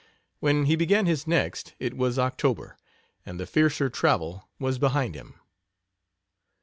When 0.39 0.65
he 0.65 0.75
began 0.75 1.05
his 1.05 1.27
next 1.27 1.75
it 1.77 1.95
was 1.95 2.17
October, 2.17 2.75
and 3.23 3.39
the 3.39 3.45
fiercer 3.45 3.87
travel 3.87 4.49
was 4.57 4.79
behind 4.79 5.13
him. 5.13 5.35